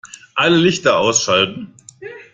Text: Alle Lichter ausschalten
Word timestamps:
Alle 0.33 0.57
Lichter 0.57 0.97
ausschalten 0.97 1.75